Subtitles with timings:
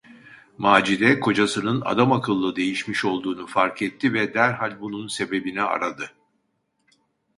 [0.57, 6.11] Macide kocasının adamakıllı değişmiş olduğunu fark etti ve derhal bunun sebebini aradı.